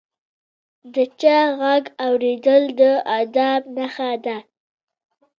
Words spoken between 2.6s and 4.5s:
د ادب نښه ده.